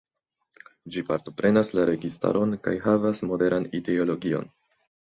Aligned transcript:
Ĝi 0.95 1.03
partoprenas 1.09 1.71
la 1.81 1.85
registaron 1.91 2.57
kaj 2.67 2.75
havas 2.89 3.25
moderan 3.31 3.73
ideologion. 3.83 4.55